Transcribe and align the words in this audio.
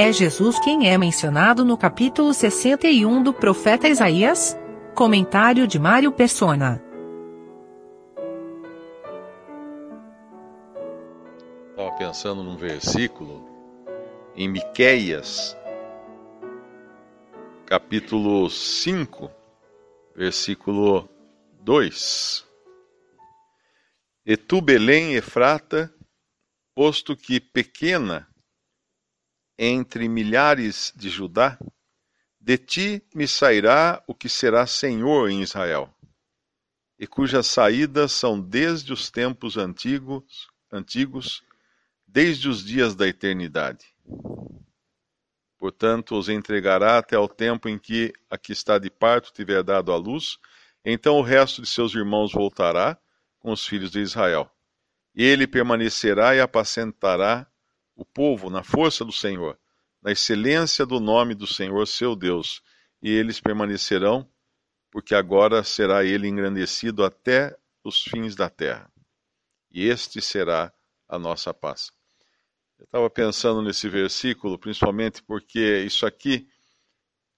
É 0.00 0.12
Jesus 0.12 0.60
quem 0.60 0.88
é 0.88 0.96
mencionado 0.96 1.64
no 1.64 1.76
capítulo 1.76 2.32
61 2.32 3.20
do 3.20 3.34
profeta 3.34 3.88
Isaías? 3.88 4.56
Comentário 4.94 5.66
de 5.66 5.76
Mário 5.76 6.12
Persona. 6.12 6.80
Estava 11.70 11.90
pensando 11.98 12.44
num 12.44 12.56
versículo 12.56 13.44
em 14.36 14.48
Miqueias, 14.48 15.56
capítulo 17.66 18.48
5, 18.48 19.28
versículo 20.14 21.08
2. 21.62 22.46
E 24.24 24.36
tu, 24.36 24.60
Belém, 24.60 25.14
Efrata, 25.14 25.92
posto 26.72 27.16
que 27.16 27.40
pequena 27.40 28.28
entre 29.58 30.08
milhares 30.08 30.92
de 30.94 31.08
Judá, 31.08 31.58
de 32.40 32.56
ti 32.56 33.02
me 33.12 33.26
sairá 33.26 34.02
o 34.06 34.14
que 34.14 34.28
será 34.28 34.66
senhor 34.66 35.28
em 35.28 35.42
Israel, 35.42 35.92
e 36.98 37.06
cujas 37.06 37.46
saídas 37.48 38.12
são 38.12 38.40
desde 38.40 38.92
os 38.92 39.10
tempos 39.10 39.56
antigos, 39.56 40.48
antigos, 40.72 41.42
desde 42.06 42.48
os 42.48 42.64
dias 42.64 42.94
da 42.94 43.08
eternidade. 43.08 43.86
Portanto, 45.58 46.16
os 46.16 46.28
entregará 46.28 46.98
até 46.98 47.18
o 47.18 47.28
tempo 47.28 47.68
em 47.68 47.76
que 47.78 48.12
a 48.30 48.38
que 48.38 48.52
está 48.52 48.78
de 48.78 48.88
parto 48.88 49.32
tiver 49.32 49.62
dado 49.64 49.92
à 49.92 49.96
luz, 49.96 50.38
então 50.84 51.16
o 51.16 51.22
resto 51.22 51.60
de 51.60 51.68
seus 51.68 51.94
irmãos 51.94 52.32
voltará 52.32 52.96
com 53.40 53.50
os 53.50 53.66
filhos 53.66 53.90
de 53.90 54.00
Israel. 54.00 54.48
Ele 55.14 55.48
permanecerá 55.48 56.36
e 56.36 56.40
apacentará 56.40 57.47
o 57.98 58.04
povo 58.04 58.48
na 58.48 58.62
força 58.62 59.04
do 59.04 59.10
Senhor, 59.10 59.58
na 60.00 60.12
excelência 60.12 60.86
do 60.86 61.00
nome 61.00 61.34
do 61.34 61.48
Senhor 61.48 61.84
seu 61.88 62.14
Deus, 62.14 62.62
e 63.02 63.10
eles 63.10 63.40
permanecerão, 63.40 64.26
porque 64.88 65.16
agora 65.16 65.64
será 65.64 66.04
ele 66.04 66.28
engrandecido 66.28 67.04
até 67.04 67.58
os 67.82 68.04
fins 68.04 68.36
da 68.36 68.48
terra. 68.48 68.90
E 69.68 69.84
este 69.84 70.22
será 70.22 70.72
a 71.08 71.18
nossa 71.18 71.52
paz. 71.52 71.90
Eu 72.78 72.84
estava 72.84 73.10
pensando 73.10 73.60
nesse 73.62 73.88
versículo, 73.88 74.56
principalmente 74.56 75.20
porque 75.20 75.80
isso 75.80 76.06
aqui 76.06 76.48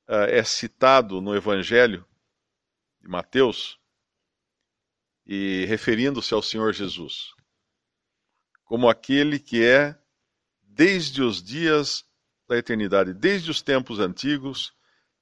uh, 0.07 0.29
é 0.29 0.45
citado 0.45 1.23
no 1.23 1.35
Evangelho 1.35 2.07
de 3.01 3.09
Mateus, 3.09 3.81
e 5.27 5.65
referindo-se 5.67 6.35
ao 6.35 6.43
Senhor 6.43 6.75
Jesus, 6.75 7.33
como 8.63 8.91
aquele 8.91 9.39
que 9.39 9.65
é 9.65 10.00
desde 10.73 11.23
os 11.23 11.43
dias 11.43 12.05
da 12.49 12.57
eternidade, 12.57 13.13
desde 13.13 13.51
os 13.51 13.61
tempos 13.61 13.99
antigos, 13.99 14.73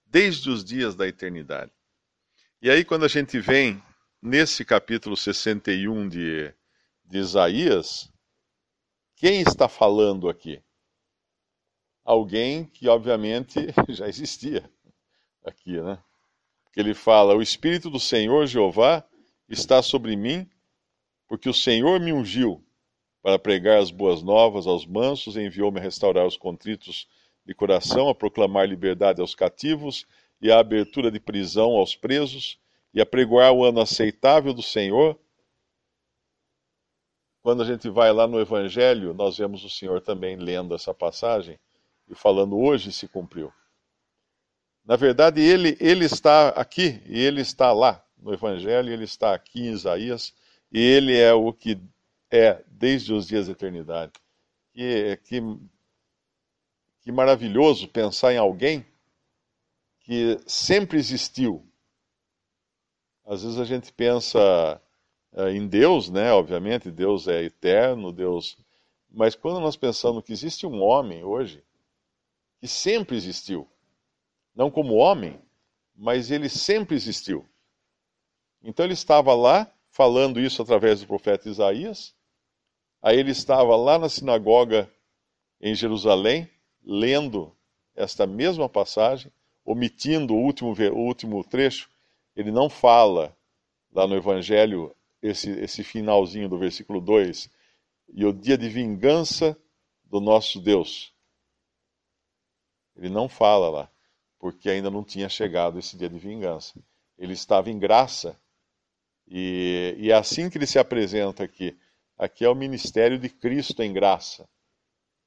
desde 0.06 0.50
os 0.50 0.64
dias 0.64 0.94
da 0.94 1.06
eternidade. 1.06 1.72
E 2.60 2.70
aí, 2.70 2.84
quando 2.84 3.04
a 3.04 3.08
gente 3.08 3.38
vem 3.38 3.82
nesse 4.20 4.64
capítulo 4.64 5.16
61 5.16 6.08
de, 6.08 6.54
de 7.04 7.18
Isaías, 7.18 8.10
quem 9.16 9.40
está 9.40 9.68
falando 9.68 10.28
aqui? 10.28 10.62
Alguém 12.04 12.64
que, 12.64 12.88
obviamente, 12.88 13.58
já 13.88 14.08
existia 14.08 14.68
aqui, 15.44 15.80
né? 15.80 16.02
Que 16.72 16.80
ele 16.80 16.94
fala: 16.94 17.34
O 17.34 17.42
Espírito 17.42 17.90
do 17.90 18.00
Senhor 18.00 18.46
Jeová 18.46 19.06
está 19.48 19.82
sobre 19.82 20.14
mim, 20.16 20.48
porque 21.26 21.48
o 21.48 21.54
Senhor 21.54 22.00
me 22.00 22.12
ungiu 22.12 22.64
para 23.28 23.38
pregar 23.38 23.78
as 23.78 23.90
boas 23.90 24.22
novas 24.22 24.66
aos 24.66 24.86
mansos, 24.86 25.36
enviou-me 25.36 25.78
a 25.78 25.82
restaurar 25.82 26.26
os 26.26 26.34
contritos 26.34 27.06
de 27.44 27.52
coração, 27.52 28.08
a 28.08 28.14
proclamar 28.14 28.66
liberdade 28.66 29.20
aos 29.20 29.34
cativos 29.34 30.06
e 30.40 30.50
a 30.50 30.58
abertura 30.58 31.10
de 31.10 31.20
prisão 31.20 31.72
aos 31.72 31.94
presos, 31.94 32.58
e 32.94 33.02
a 33.02 33.04
pregoar 33.04 33.52
o 33.52 33.62
ano 33.62 33.82
aceitável 33.82 34.54
do 34.54 34.62
Senhor. 34.62 35.14
Quando 37.42 37.62
a 37.62 37.66
gente 37.66 37.90
vai 37.90 38.10
lá 38.14 38.26
no 38.26 38.40
Evangelho, 38.40 39.12
nós 39.12 39.36
vemos 39.36 39.62
o 39.62 39.68
Senhor 39.68 40.00
também 40.00 40.36
lendo 40.36 40.74
essa 40.74 40.94
passagem 40.94 41.58
e 42.08 42.14
falando: 42.14 42.56
hoje 42.56 42.90
se 42.90 43.06
cumpriu. 43.06 43.52
Na 44.86 44.96
verdade, 44.96 45.42
ele, 45.42 45.76
ele 45.78 46.06
está 46.06 46.48
aqui 46.48 47.02
e 47.04 47.20
ele 47.20 47.42
está 47.42 47.72
lá 47.72 48.02
no 48.16 48.32
Evangelho, 48.32 48.90
ele 48.90 49.04
está 49.04 49.34
aqui 49.34 49.60
em 49.60 49.72
Isaías, 49.72 50.32
e 50.72 50.80
ele 50.80 51.14
é 51.14 51.34
o 51.34 51.52
que 51.52 51.78
é 52.30 52.62
desde 52.66 53.12
os 53.12 53.26
dias 53.26 53.46
da 53.46 53.52
eternidade. 53.52 54.12
Que, 54.72 55.16
que, 55.24 55.40
que 57.00 57.12
maravilhoso 57.12 57.88
pensar 57.88 58.32
em 58.32 58.38
alguém 58.38 58.86
que 60.00 60.38
sempre 60.46 60.98
existiu. 60.98 61.64
Às 63.24 63.42
vezes 63.42 63.58
a 63.58 63.64
gente 63.64 63.92
pensa 63.92 64.80
uh, 65.32 65.48
em 65.48 65.66
Deus, 65.66 66.08
né? 66.08 66.32
Obviamente, 66.32 66.90
Deus 66.90 67.28
é 67.28 67.42
eterno, 67.42 68.12
Deus. 68.12 68.56
Mas 69.10 69.34
quando 69.34 69.60
nós 69.60 69.76
pensamos 69.76 70.24
que 70.24 70.32
existe 70.32 70.66
um 70.66 70.82
homem 70.82 71.24
hoje 71.24 71.62
que 72.58 72.66
sempre 72.66 73.16
existiu, 73.16 73.68
não 74.54 74.70
como 74.70 74.94
homem, 74.94 75.40
mas 75.94 76.30
ele 76.30 76.48
sempre 76.48 76.96
existiu. 76.96 77.46
Então 78.62 78.84
ele 78.84 78.94
estava 78.94 79.34
lá 79.34 79.70
falando 79.90 80.40
isso 80.40 80.62
através 80.62 81.00
do 81.00 81.06
profeta 81.06 81.48
Isaías, 81.48 82.14
Aí 83.00 83.18
ele 83.18 83.30
estava 83.30 83.76
lá 83.76 83.98
na 83.98 84.08
sinagoga 84.08 84.90
em 85.60 85.74
Jerusalém, 85.74 86.50
lendo 86.84 87.56
esta 87.94 88.26
mesma 88.26 88.68
passagem, 88.68 89.32
omitindo 89.64 90.34
o 90.34 90.38
último, 90.38 90.72
o 90.72 90.98
último 90.98 91.44
trecho. 91.44 91.90
Ele 92.34 92.50
não 92.50 92.68
fala 92.68 93.36
lá 93.92 94.06
no 94.06 94.16
Evangelho 94.16 94.94
esse, 95.22 95.50
esse 95.50 95.82
finalzinho 95.82 96.48
do 96.48 96.58
versículo 96.58 97.00
2, 97.00 97.50
e 98.14 98.24
o 98.24 98.32
dia 98.32 98.56
de 98.56 98.68
vingança 98.68 99.56
do 100.04 100.20
nosso 100.20 100.60
Deus. 100.60 101.12
Ele 102.96 103.08
não 103.08 103.28
fala 103.28 103.68
lá, 103.68 103.90
porque 104.38 104.70
ainda 104.70 104.90
não 104.90 105.04
tinha 105.04 105.28
chegado 105.28 105.78
esse 105.78 105.96
dia 105.96 106.08
de 106.08 106.18
vingança. 106.18 106.80
Ele 107.18 107.32
estava 107.32 107.70
em 107.70 107.78
graça, 107.78 108.40
e, 109.26 109.94
e 109.98 110.10
é 110.10 110.14
assim 110.14 110.48
que 110.48 110.56
ele 110.56 110.66
se 110.66 110.78
apresenta 110.78 111.44
aqui 111.44 111.76
Aqui 112.18 112.44
é 112.44 112.48
o 112.48 112.54
ministério 112.54 113.18
de 113.18 113.28
Cristo 113.28 113.82
em 113.82 113.92
graça. 113.92 114.48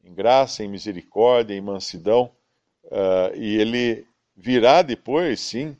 Em 0.04 0.14
graça, 0.14 0.64
em 0.64 0.68
misericórdia, 0.68 1.56
em 1.56 1.62
mansidão. 1.62 2.32
Uh, 2.84 3.36
e 3.36 3.56
ele 3.56 4.06
virá 4.36 4.82
depois, 4.82 5.40
sim, 5.40 5.78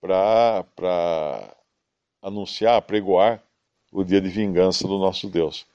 para 0.00 1.54
anunciar, 2.20 2.82
pregoar 2.82 3.42
o 3.92 4.02
dia 4.02 4.20
de 4.20 4.28
vingança 4.28 4.88
do 4.88 4.98
nosso 4.98 5.28
Deus. 5.28 5.66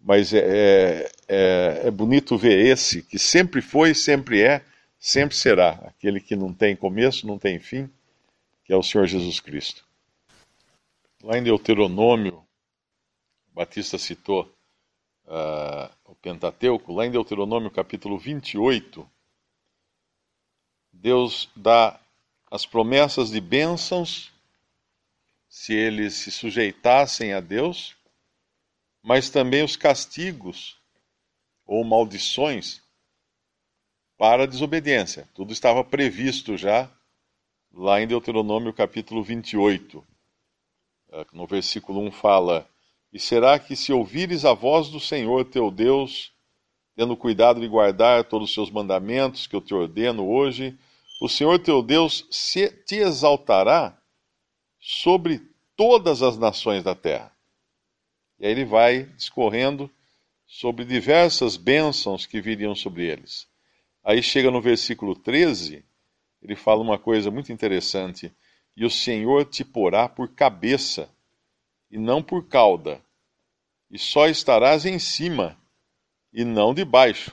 Mas 0.00 0.32
é, 0.32 0.38
é, 0.38 1.10
é, 1.28 1.80
é 1.86 1.90
bonito 1.90 2.36
ver 2.38 2.58
esse, 2.66 3.02
que 3.02 3.18
sempre 3.18 3.60
foi, 3.60 3.94
sempre 3.94 4.42
é, 4.42 4.62
sempre 4.98 5.36
será. 5.36 5.70
Aquele 5.84 6.20
que 6.20 6.34
não 6.34 6.52
tem 6.52 6.74
começo, 6.74 7.26
não 7.26 7.38
tem 7.38 7.58
fim, 7.58 7.88
que 8.64 8.72
é 8.72 8.76
o 8.76 8.82
Senhor 8.82 9.06
Jesus 9.06 9.40
Cristo. 9.40 9.84
Lá 11.22 11.36
em 11.36 11.42
Deuteronômio, 11.42 12.42
Batista 13.60 13.98
citou 13.98 14.50
uh, 15.26 15.94
o 16.06 16.14
Pentateuco, 16.14 16.94
lá 16.94 17.04
em 17.04 17.10
Deuteronômio 17.10 17.70
capítulo 17.70 18.16
28, 18.16 19.06
Deus 20.90 21.46
dá 21.54 22.00
as 22.50 22.64
promessas 22.64 23.30
de 23.30 23.38
bênçãos 23.38 24.32
se 25.46 25.74
eles 25.74 26.14
se 26.14 26.30
sujeitassem 26.30 27.34
a 27.34 27.40
Deus, 27.40 27.94
mas 29.02 29.28
também 29.28 29.62
os 29.62 29.76
castigos 29.76 30.78
ou 31.66 31.84
maldições 31.84 32.82
para 34.16 34.44
a 34.44 34.46
desobediência. 34.46 35.28
Tudo 35.34 35.52
estava 35.52 35.84
previsto 35.84 36.56
já 36.56 36.90
lá 37.70 38.00
em 38.00 38.06
Deuteronômio 38.06 38.72
capítulo 38.72 39.22
28. 39.22 40.02
Ah, 41.12 41.26
no 41.30 41.46
versículo 41.46 42.00
1 42.00 42.10
fala: 42.12 42.69
e 43.12 43.18
será 43.18 43.58
que, 43.58 43.74
se 43.74 43.92
ouvires 43.92 44.44
a 44.44 44.54
voz 44.54 44.88
do 44.88 45.00
Senhor 45.00 45.44
teu 45.44 45.70
Deus, 45.70 46.32
tendo 46.94 47.16
cuidado 47.16 47.60
de 47.60 47.66
guardar 47.66 48.24
todos 48.24 48.48
os 48.48 48.54
seus 48.54 48.70
mandamentos 48.70 49.46
que 49.46 49.56
eu 49.56 49.60
te 49.60 49.74
ordeno 49.74 50.28
hoje, 50.28 50.78
o 51.20 51.28
Senhor 51.28 51.58
teu 51.58 51.82
Deus 51.82 52.26
se, 52.30 52.68
te 52.68 52.96
exaltará 52.96 53.98
sobre 54.78 55.42
todas 55.76 56.22
as 56.22 56.38
nações 56.38 56.84
da 56.84 56.94
terra. 56.94 57.32
E 58.38 58.46
aí 58.46 58.52
ele 58.52 58.64
vai 58.64 59.04
discorrendo 59.04 59.90
sobre 60.46 60.84
diversas 60.84 61.56
bênçãos 61.56 62.26
que 62.26 62.40
viriam 62.40 62.74
sobre 62.74 63.06
eles. 63.06 63.48
Aí 64.02 64.22
chega 64.22 64.50
no 64.50 64.60
versículo 64.60 65.14
13, 65.14 65.84
ele 66.42 66.56
fala 66.56 66.80
uma 66.80 66.98
coisa 66.98 67.30
muito 67.30 67.52
interessante: 67.52 68.32
E 68.76 68.84
o 68.84 68.90
Senhor 68.90 69.44
te 69.44 69.64
porá 69.64 70.08
por 70.08 70.28
cabeça 70.28 71.10
e 71.90 71.98
não 71.98 72.22
por 72.22 72.46
cauda, 72.46 73.00
e 73.90 73.98
só 73.98 74.28
estarás 74.28 74.86
em 74.86 74.98
cima, 74.98 75.58
e 76.32 76.44
não 76.44 76.72
debaixo. 76.72 77.32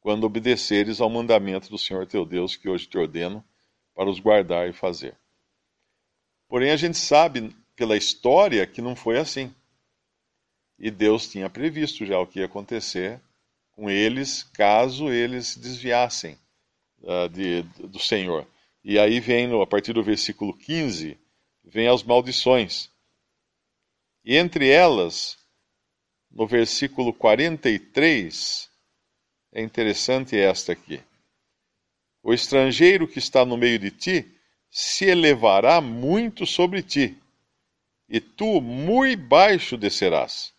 quando 0.00 0.24
obedeceres 0.24 1.00
ao 1.00 1.08
mandamento 1.08 1.70
do 1.70 1.78
Senhor 1.78 2.04
teu 2.08 2.24
Deus, 2.26 2.56
que 2.56 2.68
hoje 2.68 2.88
te 2.88 2.98
ordeno, 2.98 3.44
para 3.94 4.10
os 4.10 4.18
guardar 4.18 4.68
e 4.68 4.72
fazer. 4.72 5.16
Porém, 6.48 6.72
a 6.72 6.76
gente 6.76 6.98
sabe 6.98 7.54
pela 7.76 7.96
história 7.96 8.66
que 8.66 8.82
não 8.82 8.96
foi 8.96 9.16
assim. 9.16 9.54
E 10.78 10.90
Deus 10.90 11.30
tinha 11.30 11.48
previsto 11.48 12.04
já 12.04 12.18
o 12.18 12.26
que 12.26 12.40
ia 12.40 12.46
acontecer 12.46 13.20
com 13.72 13.90
eles 13.90 14.42
caso 14.42 15.10
eles 15.10 15.48
se 15.48 15.60
desviassem 15.60 16.38
uh, 17.02 17.28
de, 17.28 17.62
do 17.88 17.98
Senhor. 17.98 18.46
E 18.84 18.98
aí 18.98 19.18
vem, 19.18 19.60
a 19.60 19.66
partir 19.66 19.92
do 19.92 20.02
versículo 20.02 20.56
15, 20.56 21.18
vem 21.64 21.88
as 21.88 22.02
maldições. 22.02 22.90
E 24.24 24.36
entre 24.36 24.68
elas, 24.68 25.36
no 26.30 26.46
versículo 26.46 27.12
43, 27.12 28.70
é 29.52 29.62
interessante 29.62 30.38
esta 30.38 30.72
aqui. 30.72 31.00
O 32.22 32.32
estrangeiro 32.32 33.08
que 33.08 33.18
está 33.18 33.44
no 33.44 33.56
meio 33.56 33.78
de 33.78 33.90
ti 33.90 34.26
se 34.70 35.06
elevará 35.06 35.80
muito 35.80 36.46
sobre 36.46 36.82
ti, 36.82 37.18
e 38.08 38.20
tu 38.20 38.60
muito 38.60 39.22
baixo 39.22 39.76
descerás. 39.76 40.54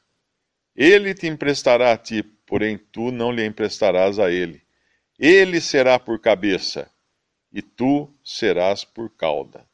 Ele 0.76 1.14
te 1.14 1.28
emprestará 1.28 1.94
a 1.94 1.98
ti, 1.98 2.22
porém 2.22 2.78
tu 2.78 3.12
não 3.12 3.32
lhe 3.32 3.46
emprestarás 3.46 4.20
a 4.20 4.30
ele. 4.30 4.62
Ele 5.18 5.62
será 5.62 5.98
por 5.98 6.20
cabeça, 6.20 6.92
e 7.52 7.62
tu 7.62 8.14
serás 8.24 8.84
por 8.84 9.10
cauda. 9.16 9.66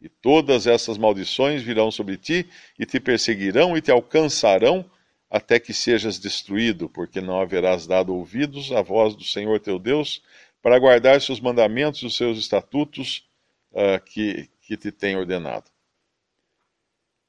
E 0.00 0.08
todas 0.08 0.66
essas 0.66 0.96
maldições 0.96 1.62
virão 1.62 1.90
sobre 1.90 2.16
ti, 2.16 2.48
e 2.78 2.86
te 2.86 2.98
perseguirão 2.98 3.76
e 3.76 3.80
te 3.80 3.90
alcançarão, 3.90 4.84
até 5.30 5.60
que 5.60 5.72
sejas 5.72 6.18
destruído, 6.18 6.88
porque 6.88 7.20
não 7.20 7.40
haverás 7.40 7.86
dado 7.86 8.14
ouvidos 8.14 8.72
à 8.72 8.82
voz 8.82 9.14
do 9.14 9.24
Senhor 9.24 9.60
teu 9.60 9.78
Deus, 9.78 10.22
para 10.62 10.78
guardar 10.78 11.20
seus 11.20 11.40
mandamentos 11.40 12.02
e 12.02 12.06
os 12.06 12.16
seus 12.16 12.38
estatutos 12.38 13.28
uh, 13.72 14.02
que, 14.04 14.48
que 14.62 14.76
te 14.76 14.90
tem 14.90 15.16
ordenado. 15.16 15.70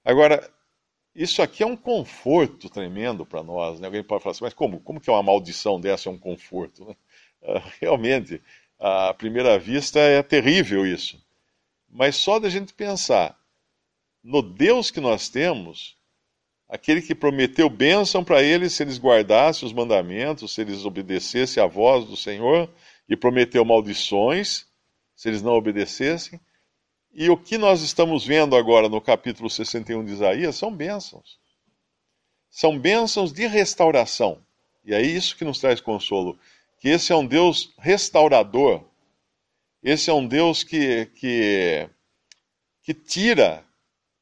Agora, 0.04 0.50
isso 1.14 1.42
aqui 1.42 1.62
é 1.62 1.66
um 1.66 1.78
conforto 1.78 2.70
tremendo 2.70 3.26
para 3.26 3.44
nós. 3.44 3.80
Né? 3.80 3.88
Alguém 3.88 4.04
pode 4.04 4.24
falar 4.24 4.32
assim, 4.32 4.44
mas 4.44 4.54
como? 4.54 4.80
Como 4.80 5.00
que 5.00 5.10
uma 5.10 5.22
maldição 5.22 5.80
dessa 5.80 6.10
é 6.10 6.12
um 6.12 6.18
conforto? 6.18 6.84
Uh, 7.42 7.62
realmente, 7.80 8.42
à 8.80 9.14
primeira 9.14 9.60
vista 9.60 10.00
é 10.00 10.24
terrível 10.24 10.86
isso. 10.86 11.22
Mas 11.92 12.16
só 12.16 12.40
da 12.40 12.50
gente 12.50 12.74
pensar 12.74 13.38
no 14.24 14.42
Deus 14.42 14.90
que 14.90 15.02
nós 15.02 15.30
temos, 15.30 15.98
aquele 16.70 17.02
que 17.02 17.14
prometeu 17.14 17.70
bênção 17.70 18.24
para 18.24 18.42
eles 18.42 18.74
se 18.74 18.84
eles 18.84 18.98
guardassem 18.98 19.68
os 19.68 19.74
mandamentos, 19.74 20.54
se 20.54 20.62
eles 20.62 20.86
obedecessem 20.86 21.62
à 21.62 21.68
voz 21.68 22.06
do 22.06 22.16
Senhor, 22.16 22.70
e 23.10 23.18
prometeu 23.18 23.66
maldições 23.66 24.66
se 25.16 25.28
eles 25.28 25.42
não 25.42 25.54
obedecessem. 25.54 26.40
E 27.14 27.30
o 27.30 27.36
que 27.36 27.58
nós 27.58 27.82
estamos 27.82 28.26
vendo 28.26 28.56
agora 28.56 28.88
no 28.88 29.02
capítulo 29.02 29.50
61 29.50 30.06
de 30.06 30.14
Isaías 30.14 30.56
são 30.56 30.74
bênçãos. 30.74 31.38
São 32.50 32.80
bênçãos 32.80 33.34
de 33.34 33.46
restauração. 33.48 34.42
E 34.86 34.94
é 34.94 35.02
isso 35.02 35.36
que 35.36 35.44
nos 35.44 35.60
traz 35.60 35.82
consolo. 35.82 36.40
Que 36.80 36.90
esse 36.90 37.12
é 37.12 37.16
um 37.16 37.26
Deus 37.26 37.74
restaurador. 37.78 38.84
Esse 39.84 40.12
é 40.12 40.14
um 40.14 40.28
Deus 40.28 40.64
que, 40.64 41.08
que, 41.08 41.90
que 42.84 42.94
tira 42.94 43.66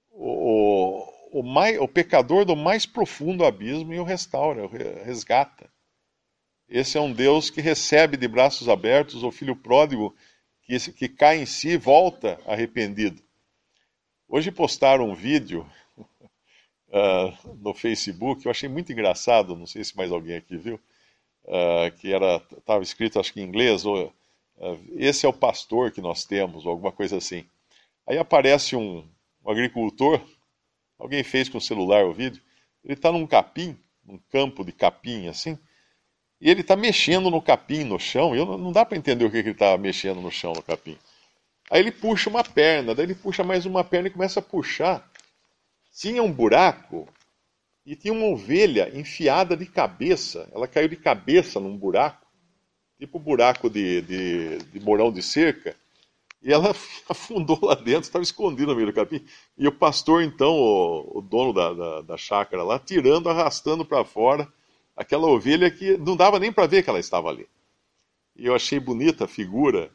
o, 0.09 1.03
o, 1.33 1.44
mais, 1.44 1.77
o 1.79 1.88
pecador 1.88 2.45
do 2.45 2.56
mais 2.56 2.85
profundo 2.85 3.44
abismo 3.44 3.94
e 3.94 4.00
o 4.00 4.03
restaura, 4.03 4.65
o 4.65 4.67
resgata. 4.69 5.69
Esse 6.69 6.97
é 6.97 7.01
um 7.01 7.11
Deus 7.11 7.50
que 7.50 7.59
recebe 7.59 8.15
de 8.15 8.27
braços 8.27 8.69
abertos 8.69 9.23
o 9.23 9.31
filho 9.31 9.56
pródigo 9.56 10.15
que, 10.63 10.79
que 10.94 11.09
cai 11.09 11.41
em 11.41 11.45
si 11.45 11.69
e 11.69 11.77
volta 11.77 12.39
arrependido. 12.45 13.21
Hoje 14.29 14.51
postaram 14.51 15.09
um 15.09 15.15
vídeo 15.15 15.69
uh, 15.97 17.55
no 17.59 17.73
Facebook, 17.73 18.45
eu 18.45 18.51
achei 18.51 18.69
muito 18.69 18.94
engraçado, 18.94 19.57
não 19.57 19.65
sei 19.65 19.83
se 19.83 19.97
mais 19.97 20.12
alguém 20.12 20.38
aqui 20.38 20.55
viu, 20.55 20.79
uh, 21.45 21.91
que 22.00 22.13
era 22.13 22.38
estava 22.57 22.81
escrito 22.81 23.19
acho 23.19 23.33
que 23.33 23.41
em 23.41 23.45
inglês, 23.45 23.83
ou, 23.83 24.13
esse 24.95 25.25
é 25.25 25.29
o 25.29 25.33
pastor 25.33 25.91
que 25.91 26.01
nós 26.01 26.25
temos, 26.25 26.65
ou 26.65 26.71
alguma 26.71 26.91
coisa 26.91 27.17
assim. 27.17 27.45
Aí 28.07 28.17
aparece 28.17 28.75
um, 28.75 29.07
um 29.44 29.51
agricultor, 29.51 30.21
alguém 30.97 31.23
fez 31.23 31.47
com 31.47 31.57
o 31.57 31.61
celular 31.61 32.06
o 32.06 32.13
vídeo, 32.13 32.41
ele 32.83 32.94
está 32.94 33.11
num 33.11 33.25
capim, 33.25 33.77
num 34.06 34.17
campo 34.29 34.63
de 34.63 34.71
capim 34.71 35.27
assim, 35.27 35.57
e 36.41 36.50
ele 36.50 36.61
está 36.61 36.75
mexendo 36.75 37.29
no 37.29 37.41
capim, 37.41 37.83
no 37.83 38.00
chão, 38.00 38.35
e 38.35 38.39
eu, 38.39 38.45
não 38.57 38.71
dá 38.71 38.85
para 38.85 38.97
entender 38.97 39.25
o 39.25 39.31
que, 39.31 39.41
que 39.44 39.50
ele 39.50 39.56
está 39.56 39.77
mexendo 39.77 40.21
no 40.21 40.31
chão, 40.31 40.53
no 40.53 40.63
capim. 40.63 40.97
Aí 41.69 41.81
ele 41.81 41.91
puxa 41.91 42.29
uma 42.29 42.44
perna, 42.44 42.95
daí 42.95 43.05
ele 43.05 43.15
puxa 43.15 43.44
mais 43.44 43.65
uma 43.65 43.83
perna 43.83 44.07
e 44.07 44.12
começa 44.12 44.39
a 44.39 44.44
puxar. 44.44 45.07
Tinha 45.94 46.23
um 46.23 46.31
buraco 46.31 47.07
e 47.85 47.95
tinha 47.95 48.13
uma 48.13 48.25
ovelha 48.25 48.89
enfiada 48.97 49.55
de 49.55 49.65
cabeça. 49.65 50.50
Ela 50.53 50.67
caiu 50.67 50.88
de 50.88 50.95
cabeça 50.95 51.59
num 51.59 51.77
buraco, 51.77 52.25
tipo 53.00 53.18
buraco 53.18 53.69
de, 53.69 54.01
de, 54.01 54.57
de 54.57 54.80
morão 54.81 55.12
de 55.12 55.24
cerca. 55.24 55.75
E 56.44 56.51
ela 56.51 56.75
afundou 57.07 57.57
lá 57.62 57.75
dentro, 57.75 58.01
estava 58.01 58.24
escondida 58.24 58.68
no 58.68 58.75
meio 58.75 58.88
do 58.88 58.94
capim. 58.94 59.25
E 59.57 59.68
o 59.68 59.72
pastor, 59.72 60.22
então, 60.22 60.54
o, 60.54 61.19
o 61.19 61.22
dono 61.22 61.54
da, 61.54 61.74
da, 61.74 62.01
da 62.01 62.18
chácara 62.18 62.62
lá, 62.63 62.78
tirando, 62.78 63.30
arrastando 63.30 63.86
para 63.86 64.04
fora 64.04 64.51
aquela 64.96 65.28
ovelha 65.28 65.72
que 65.72 65.98
não 65.98 66.18
dava 66.18 66.38
nem 66.38 66.51
para 66.51 66.68
ver 66.68 66.84
que 66.84 66.90
ela 66.90 67.00
estava 67.00 67.30
ali. 67.30 67.48
E 68.36 68.46
eu 68.46 68.54
achei 68.54 68.80
bonita 68.80 69.24
a 69.24 69.28
figura, 69.28 69.90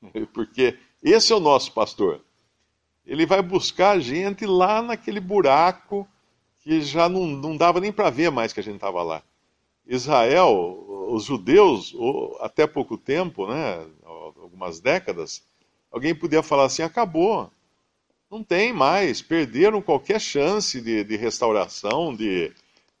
porque 0.32 0.78
esse 1.02 1.30
é 1.30 1.36
o 1.36 1.40
nosso 1.40 1.72
pastor. 1.72 2.22
Ele 3.06 3.26
vai 3.26 3.42
buscar 3.42 3.90
a 3.90 4.00
gente 4.00 4.46
lá 4.46 4.80
naquele 4.80 5.20
buraco 5.20 6.08
que 6.62 6.80
já 6.80 7.06
não, 7.06 7.26
não 7.26 7.54
dava 7.54 7.80
nem 7.80 7.92
para 7.92 8.08
ver 8.08 8.30
mais 8.30 8.50
que 8.50 8.60
a 8.60 8.62
gente 8.62 8.76
estava 8.76 9.02
lá. 9.02 9.22
Israel, 9.86 10.86
os 11.14 11.24
judeus, 11.24 11.94
até 12.40 12.66
pouco 12.66 12.98
tempo, 12.98 13.46
né, 13.46 13.86
algumas 14.04 14.80
décadas, 14.80 15.44
alguém 15.90 16.12
podia 16.12 16.42
falar 16.42 16.64
assim: 16.64 16.82
acabou, 16.82 17.48
não 18.28 18.42
tem 18.42 18.72
mais, 18.72 19.22
perderam 19.22 19.80
qualquer 19.80 20.20
chance 20.20 20.80
de, 20.80 21.04
de 21.04 21.16
restauração, 21.16 22.12
de, 22.12 22.52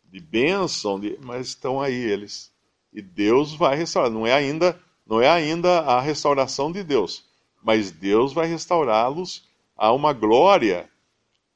de 0.04 0.20
bênção, 0.20 1.00
de... 1.00 1.18
mas 1.22 1.48
estão 1.48 1.80
aí 1.80 1.94
eles. 1.94 2.52
E 2.92 3.02
Deus 3.02 3.52
vai 3.52 3.76
restaurar. 3.76 4.12
Não 4.12 4.24
é 4.24 4.32
ainda, 4.32 4.80
não 5.04 5.20
é 5.20 5.28
ainda 5.28 5.80
a 5.80 6.00
restauração 6.00 6.70
de 6.70 6.84
Deus, 6.84 7.24
mas 7.64 7.90
Deus 7.90 8.32
vai 8.32 8.46
restaurá-los 8.46 9.48
a 9.76 9.92
uma 9.92 10.12
glória 10.12 10.88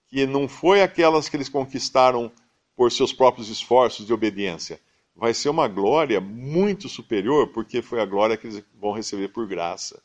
que 0.08 0.26
não 0.26 0.48
foi 0.48 0.82
aquelas 0.82 1.28
que 1.28 1.36
eles 1.36 1.48
conquistaram 1.48 2.32
por 2.74 2.90
seus 2.90 3.12
próprios 3.12 3.48
esforços 3.48 4.04
de 4.04 4.12
obediência. 4.12 4.80
Vai 5.18 5.34
ser 5.34 5.48
uma 5.48 5.66
glória 5.66 6.20
muito 6.20 6.88
superior, 6.88 7.48
porque 7.48 7.82
foi 7.82 8.00
a 8.00 8.06
glória 8.06 8.36
que 8.36 8.46
eles 8.46 8.64
vão 8.80 8.92
receber 8.92 9.26
por 9.30 9.48
graça. 9.48 10.00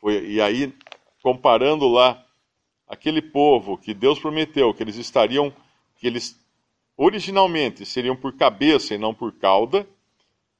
Foi, 0.00 0.24
e 0.24 0.40
aí, 0.40 0.72
comparando 1.20 1.88
lá 1.88 2.24
aquele 2.86 3.20
povo 3.20 3.76
que 3.76 3.92
Deus 3.92 4.20
prometeu 4.20 4.72
que 4.72 4.84
eles 4.84 4.94
estariam, 4.94 5.52
que 5.96 6.06
eles 6.06 6.40
originalmente 6.96 7.84
seriam 7.84 8.14
por 8.14 8.36
cabeça 8.36 8.94
e 8.94 8.98
não 8.98 9.12
por 9.12 9.32
cauda, 9.32 9.84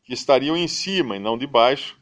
que 0.03 0.13
estariam 0.13 0.57
em 0.57 0.67
cima 0.67 1.15
e 1.15 1.21
não 1.21 1.39
debaixo, 1.39 1.97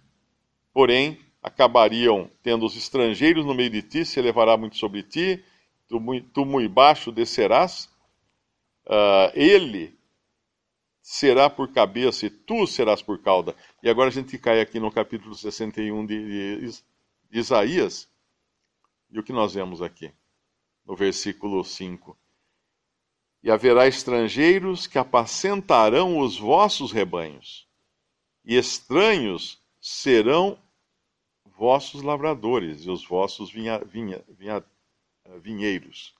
porém 0.72 1.18
acabariam 1.42 2.30
tendo 2.42 2.64
os 2.64 2.74
estrangeiros 2.78 3.44
no 3.44 3.52
meio 3.52 3.68
de 3.68 3.82
ti, 3.82 4.06
se 4.06 4.18
elevará 4.18 4.56
muito 4.56 4.78
sobre 4.78 5.02
ti, 5.02 5.44
tu, 5.86 6.00
tu 6.32 6.46
muito 6.46 6.72
baixo 6.72 7.12
descerás, 7.12 7.90
uh, 8.86 9.30
ele 9.34 10.00
será 11.02 11.50
por 11.50 11.72
cabeça 11.72 12.26
e 12.26 12.30
tu 12.30 12.66
serás 12.66 13.02
por 13.02 13.18
cauda. 13.18 13.54
E 13.82 13.90
agora 13.90 14.08
a 14.08 14.12
gente 14.12 14.38
cai 14.38 14.60
aqui 14.60 14.80
no 14.80 14.90
capítulo 14.90 15.34
61 15.34 16.06
de, 16.06 16.60
de 16.60 16.82
Isaías, 17.32 18.08
e 19.10 19.18
o 19.18 19.22
que 19.22 19.32
nós 19.32 19.54
vemos 19.54 19.82
aqui? 19.82 20.10
No 20.86 20.96
versículo 20.96 21.62
5 21.62 22.16
e 23.42 23.50
haverá 23.50 23.88
estrangeiros 23.88 24.86
que 24.86 24.98
apacentarão 24.98 26.18
os 26.18 26.38
vossos 26.38 26.92
rebanhos, 26.92 27.66
e 28.44 28.56
estranhos 28.56 29.60
serão 29.80 30.58
vossos 31.44 32.02
lavradores 32.02 32.84
e 32.84 32.90
os 32.90 33.04
vossos 33.04 33.50
vinha, 33.50 33.78
vinha, 33.78 34.24
vinha, 34.28 34.64
vinheiros. 35.40 36.14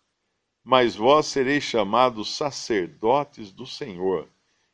Mas 0.65 0.95
vós 0.95 1.27
sereis 1.27 1.65
chamados 1.65 2.37
sacerdotes 2.37 3.53
do 3.53 3.67
Senhor, 3.67 4.29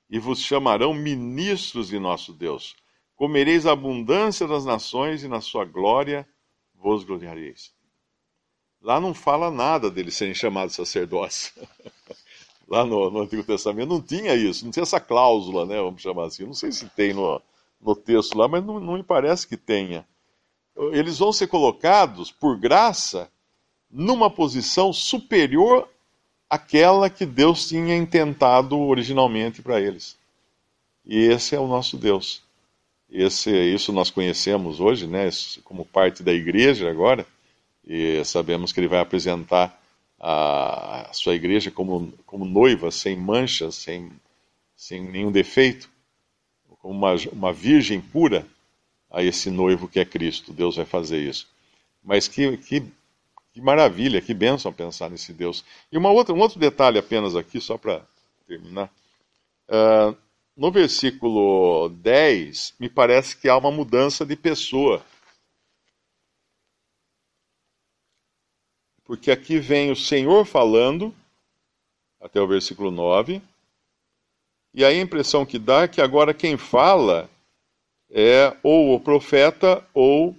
e 0.09 0.19
vos 0.19 0.41
chamarão 0.41 0.95
ministros 0.95 1.89
de 1.89 1.99
nosso 1.99 2.33
Deus. 2.33 2.75
Comereis 3.15 3.67
a 3.67 3.73
abundância 3.73 4.47
das 4.47 4.65
nações, 4.65 5.23
e 5.23 5.29
na 5.29 5.41
sua 5.41 5.65
glória 5.65 6.27
vos 6.75 7.05
gloriareis. 7.05 7.73
Lá 8.81 9.01
não 9.01 9.13
fala 9.13 9.51
nada 9.51 9.91
deles 9.91 10.15
serem 10.15 10.35
chamados 10.35 10.77
sacerdotes. 10.77 11.53
lá 12.69 12.85
no, 12.85 13.11
no, 13.11 13.23
Antigo 13.23 13.43
Testamento 13.43 13.89
não 13.89 14.01
tinha 14.01 14.35
isso, 14.35 14.65
não 14.65 14.71
tinha 14.71 14.85
essa 14.85 15.01
cláusula, 15.01 15.67
né? 15.67 15.77
Vamos 15.81 16.01
chamar 16.01 16.27
assim. 16.27 16.45
Não 16.45 16.55
sei 16.55 16.71
se 16.71 16.89
tem 16.91 17.13
no, 17.13 17.43
no 17.81 17.97
texto 17.97 18.39
lá, 18.39 18.47
mas 18.47 18.65
não, 18.65 18.79
não 18.79 18.95
me 18.95 19.03
parece 19.03 19.47
que 19.47 19.57
tenha. 19.57 20.07
Eles 20.93 21.19
vão 21.19 21.33
ser 21.33 21.49
colocados, 21.49 22.31
por 22.31 22.57
graça, 22.57 23.29
numa 23.91 24.31
posição 24.31 24.93
superior 24.93 25.89
àquela 26.49 27.11
que 27.11 27.27
Deus 27.27 27.69
tinha 27.69 27.97
intentado 27.97 28.79
originalmente 28.79 29.63
para 29.63 29.81
eles. 29.81 30.17
E 31.05 31.19
esse 31.19 31.55
é 31.55 31.61
o 31.61 31.67
nosso 31.67 31.97
Deus. 31.97 32.43
Esse, 33.11 33.51
isso 33.51 33.93
nós 33.93 34.11
conhecemos 34.11 34.81
hoje, 34.81 35.07
né, 35.07 35.31
como 35.65 35.85
parte 35.85 36.23
da 36.23 36.33
igreja 36.33 36.91
agora, 36.91 37.27
e 37.87 38.23
sabemos 38.25 38.73
que 38.73 38.81
ele 38.81 38.89
vai 38.89 39.01
apresentar 39.01 39.81
a, 40.21 41.09
sua 41.13 41.35
igreja 41.35 41.71
como, 41.71 42.13
como 42.27 42.45
noiva, 42.45 42.91
sem 42.91 43.17
manchas, 43.17 43.77
sem, 43.77 44.11
sem 44.77 45.03
nenhum 45.03 45.33
defeito, 45.33 45.89
como 46.81 46.95
uma, 46.95 47.15
uma 47.33 47.53
virgem 47.53 48.01
pura 48.01 48.47
a 49.11 49.23
esse 49.23 49.51
noivo 49.51 49.89
que 49.89 50.01
é 50.01 50.05
Cristo. 50.05 50.53
Deus 50.53 50.77
vai 50.77 50.85
fazer 50.85 51.19
isso. 51.19 51.49
Mas 52.05 52.29
que, 52.29 52.57
que, 52.59 52.83
que 53.59 53.61
maravilha, 53.61 54.23
que 54.23 54.33
bênção 54.33 54.73
pensar 54.73 55.11
nesse 55.11 55.33
Deus. 55.33 55.65
E 55.91 55.99
uma 55.99 56.13
outra, 56.13 56.33
um 56.33 56.39
outro 56.39 56.61
detalhe 56.61 56.97
apenas 56.97 57.35
aqui, 57.35 57.61
só 57.61 57.77
para 57.77 58.07
terminar. 58.47 58.89
Uh, 59.69 60.17
no 60.57 60.71
versículo 60.71 61.89
10, 61.89 62.75
me 62.79 62.89
parece 62.89 63.37
que 63.37 63.49
há 63.49 63.57
uma 63.57 63.73
mudança 63.73 64.25
de 64.25 64.37
pessoa. 64.37 65.05
Porque 69.05 69.29
aqui 69.29 69.59
vem 69.59 69.91
o 69.91 69.97
Senhor 69.97 70.45
falando, 70.45 71.13
até 72.21 72.41
o 72.41 72.47
versículo 72.47 72.93
9, 72.93 73.43
e 74.73 74.85
a 74.85 74.95
impressão 74.95 75.45
que 75.45 75.59
dá 75.59 75.83
é 75.83 75.89
que 75.89 76.01
agora 76.01 76.33
quem 76.33 76.57
fala 76.57 77.29
é 78.09 78.57
ou 78.63 78.95
o 78.95 79.01
profeta 79.01 79.85
ou 79.93 80.37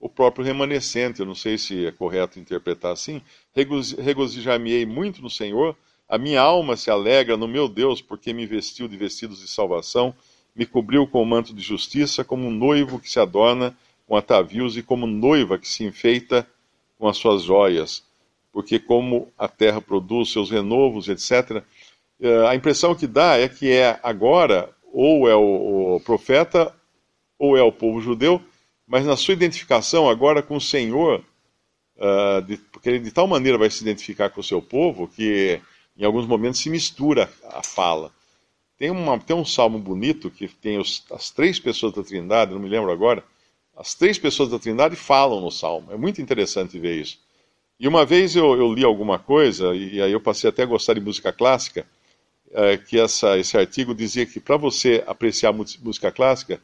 o 0.00 0.08
próprio 0.08 0.44
remanescente. 0.44 1.20
Eu 1.20 1.26
não 1.26 1.34
sei 1.34 1.58
se 1.58 1.86
é 1.86 1.92
correto 1.92 2.38
interpretar 2.38 2.92
assim. 2.92 3.22
Regozijar-me-ei 3.54 4.86
muito 4.86 5.20
no 5.22 5.30
Senhor 5.30 5.76
a 6.08 6.16
minha 6.16 6.40
alma 6.40 6.74
se 6.74 6.90
alegra 6.90 7.36
no 7.36 7.46
meu 7.46 7.68
Deus, 7.68 8.00
porque 8.00 8.32
me 8.32 8.46
vestiu 8.46 8.88
de 8.88 8.96
vestidos 8.96 9.40
de 9.40 9.48
salvação, 9.48 10.14
me 10.56 10.64
cobriu 10.64 11.06
com 11.06 11.22
o 11.22 11.26
manto 11.26 11.52
de 11.52 11.60
justiça, 11.60 12.24
como 12.24 12.46
um 12.46 12.50
noivo 12.50 12.98
que 12.98 13.10
se 13.10 13.20
adorna 13.20 13.76
com 14.06 14.16
atavios 14.16 14.78
e 14.78 14.82
como 14.82 15.06
noiva 15.06 15.58
que 15.58 15.68
se 15.68 15.84
enfeita 15.84 16.48
com 16.98 17.06
as 17.06 17.18
suas 17.18 17.42
joias. 17.42 18.02
Porque 18.50 18.78
como 18.78 19.30
a 19.36 19.46
terra 19.46 19.82
produz 19.82 20.32
seus 20.32 20.50
renovos, 20.50 21.08
etc., 21.08 21.62
eh, 22.20 22.46
a 22.48 22.54
impressão 22.54 22.94
que 22.94 23.06
dá 23.06 23.36
é 23.36 23.46
que 23.46 23.70
é 23.70 24.00
agora 24.02 24.70
ou 24.90 25.28
é 25.28 25.36
o, 25.36 26.00
profeta 26.02 26.74
ou 27.38 27.54
é 27.54 27.62
o 27.62 27.70
povo 27.70 28.00
judeu, 28.00 28.40
mas 28.88 29.04
na 29.04 29.16
sua 29.16 29.34
identificação 29.34 30.08
agora 30.08 30.42
com 30.42 30.56
o 30.56 30.60
Senhor, 30.60 31.22
uh, 31.96 32.42
de, 32.42 32.56
porque 32.56 32.88
ele 32.88 32.98
de 32.98 33.12
tal 33.12 33.26
maneira 33.26 33.58
vai 33.58 33.68
se 33.68 33.82
identificar 33.82 34.30
com 34.30 34.40
o 34.40 34.44
seu 34.44 34.62
povo 34.62 35.06
que 35.06 35.60
em 35.96 36.04
alguns 36.04 36.26
momentos 36.26 36.60
se 36.60 36.70
mistura 36.70 37.30
a 37.52 37.62
fala. 37.62 38.10
Tem, 38.78 38.90
uma, 38.90 39.18
tem 39.18 39.36
um 39.36 39.44
salmo 39.44 39.78
bonito 39.78 40.30
que 40.30 40.48
tem 40.48 40.78
os, 40.78 41.04
as 41.10 41.30
três 41.30 41.60
pessoas 41.60 41.92
da 41.92 42.02
Trindade, 42.02 42.52
não 42.52 42.60
me 42.60 42.68
lembro 42.68 42.90
agora, 42.90 43.22
as 43.76 43.94
três 43.94 44.18
pessoas 44.18 44.48
da 44.48 44.58
Trindade 44.58 44.96
falam 44.96 45.40
no 45.40 45.50
salmo. 45.50 45.92
É 45.92 45.96
muito 45.96 46.22
interessante 46.22 46.78
ver 46.78 47.00
isso. 47.00 47.18
E 47.78 47.86
uma 47.86 48.04
vez 48.04 48.34
eu, 48.34 48.56
eu 48.56 48.72
li 48.72 48.84
alguma 48.84 49.18
coisa, 49.18 49.74
e 49.74 50.00
aí 50.00 50.10
eu 50.10 50.20
passei 50.20 50.48
até 50.48 50.62
a 50.62 50.66
gostar 50.66 50.94
de 50.94 51.00
música 51.00 51.32
clássica, 51.32 51.86
é, 52.52 52.76
que 52.76 52.98
essa, 52.98 53.38
esse 53.38 53.56
artigo 53.56 53.94
dizia 53.94 54.24
que 54.24 54.40
para 54.40 54.56
você 54.56 55.04
apreciar 55.06 55.52
música 55.52 56.10
clássica, 56.10 56.60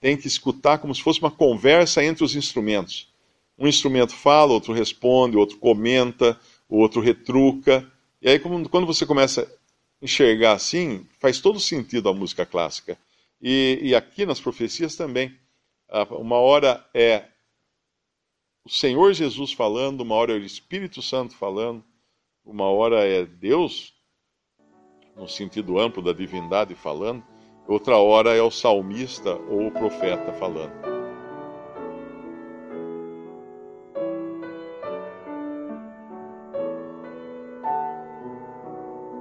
tem 0.00 0.16
que 0.16 0.26
escutar 0.26 0.78
como 0.78 0.94
se 0.94 1.02
fosse 1.02 1.20
uma 1.20 1.30
conversa 1.30 2.04
entre 2.04 2.24
os 2.24 2.36
instrumentos. 2.36 3.08
Um 3.58 3.66
instrumento 3.66 4.12
fala, 4.12 4.52
outro 4.52 4.72
responde, 4.72 5.36
outro 5.36 5.58
comenta, 5.58 6.38
outro 6.68 7.00
retruca. 7.00 7.90
E 8.22 8.28
aí, 8.28 8.38
quando 8.38 8.86
você 8.86 9.04
começa 9.04 9.42
a 9.42 10.04
enxergar 10.04 10.52
assim, 10.52 11.04
faz 11.18 11.40
todo 11.40 11.58
sentido 11.58 12.08
a 12.08 12.14
música 12.14 12.46
clássica. 12.46 12.96
E, 13.40 13.78
e 13.82 13.94
aqui 13.94 14.24
nas 14.24 14.40
profecias 14.40 14.94
também. 14.94 15.36
Uma 16.10 16.36
hora 16.36 16.84
é 16.92 17.24
o 18.64 18.70
Senhor 18.70 19.12
Jesus 19.14 19.52
falando, 19.52 20.02
uma 20.02 20.14
hora 20.14 20.32
é 20.32 20.36
o 20.36 20.44
Espírito 20.44 21.00
Santo 21.00 21.34
falando, 21.34 21.82
uma 22.44 22.68
hora 22.68 23.06
é 23.06 23.24
Deus, 23.24 23.94
no 25.16 25.26
sentido 25.26 25.78
amplo 25.78 26.02
da 26.02 26.12
divindade, 26.12 26.74
falando, 26.74 27.24
outra 27.68 27.98
hora 27.98 28.34
é 28.34 28.42
o 28.42 28.50
salmista 28.50 29.38
ou 29.48 29.66
o 29.66 29.70
profeta 29.70 30.32
falando. 30.32 30.72